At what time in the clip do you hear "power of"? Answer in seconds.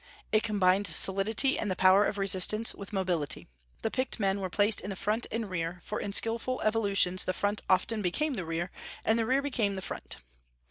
1.75-2.17